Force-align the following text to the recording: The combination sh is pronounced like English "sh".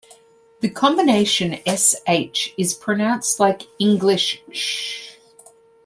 The 0.61 0.69
combination 0.71 1.59
sh 1.63 2.49
is 2.57 2.73
pronounced 2.73 3.39
like 3.39 3.67
English 3.77 4.41
"sh". 4.51 5.11